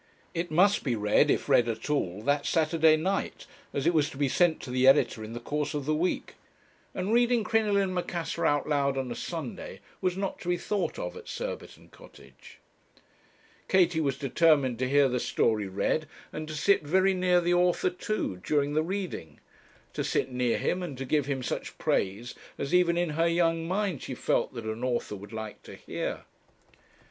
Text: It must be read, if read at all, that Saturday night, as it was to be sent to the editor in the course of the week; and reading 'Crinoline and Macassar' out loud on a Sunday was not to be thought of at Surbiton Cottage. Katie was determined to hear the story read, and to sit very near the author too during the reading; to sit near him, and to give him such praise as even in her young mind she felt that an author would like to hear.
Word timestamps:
It 0.33 0.49
must 0.49 0.83
be 0.83 0.95
read, 0.95 1.29
if 1.29 1.47
read 1.47 1.67
at 1.69 1.87
all, 1.87 2.23
that 2.23 2.47
Saturday 2.47 2.97
night, 2.97 3.45
as 3.71 3.85
it 3.85 3.93
was 3.93 4.09
to 4.09 4.17
be 4.17 4.27
sent 4.27 4.59
to 4.61 4.71
the 4.71 4.87
editor 4.87 5.23
in 5.23 5.33
the 5.33 5.39
course 5.39 5.75
of 5.75 5.85
the 5.85 5.93
week; 5.93 6.33
and 6.95 7.13
reading 7.13 7.43
'Crinoline 7.43 7.83
and 7.83 7.93
Macassar' 7.93 8.43
out 8.43 8.67
loud 8.67 8.97
on 8.97 9.11
a 9.11 9.15
Sunday 9.15 9.79
was 10.01 10.17
not 10.17 10.39
to 10.39 10.49
be 10.49 10.57
thought 10.57 10.97
of 10.97 11.15
at 11.15 11.27
Surbiton 11.27 11.89
Cottage. 11.89 12.57
Katie 13.67 14.01
was 14.01 14.17
determined 14.17 14.79
to 14.79 14.89
hear 14.89 15.07
the 15.07 15.19
story 15.19 15.67
read, 15.67 16.07
and 16.33 16.47
to 16.47 16.55
sit 16.55 16.81
very 16.81 17.13
near 17.13 17.39
the 17.39 17.53
author 17.53 17.91
too 17.91 18.41
during 18.43 18.73
the 18.73 18.81
reading; 18.81 19.39
to 19.93 20.03
sit 20.03 20.31
near 20.31 20.57
him, 20.57 20.81
and 20.81 20.97
to 20.97 21.05
give 21.05 21.27
him 21.27 21.43
such 21.43 21.77
praise 21.77 22.33
as 22.57 22.73
even 22.73 22.97
in 22.97 23.11
her 23.11 23.27
young 23.27 23.67
mind 23.67 24.01
she 24.01 24.15
felt 24.15 24.55
that 24.55 24.65
an 24.65 24.83
author 24.83 25.15
would 25.15 25.31
like 25.31 25.61
to 25.61 25.75
hear. 25.75 26.23